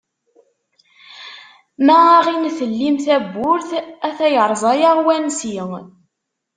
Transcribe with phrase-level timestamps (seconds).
[1.85, 3.69] Ma aɣ-in-tellim tawwurt,
[4.07, 5.55] ata yeṛẓa-aɣ wansi.